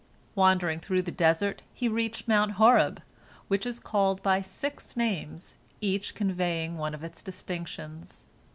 Wandering 0.33 0.79
through 0.79 1.03
the 1.03 1.11
desert, 1.11 1.61
he 1.75 1.87
reached 1.87 2.27
Mount 2.27 2.53
Horeb, 2.53 3.03
which 3.49 3.67
is 3.67 3.79
called 3.79 4.23
by 4.23 4.41
six 4.41 4.97
names, 4.97 5.57
each 5.79 6.15
conveying 6.15 6.75
one 6.79 6.95
of 6.95 7.03
its 7.03 7.21
distinctions. 7.21 8.25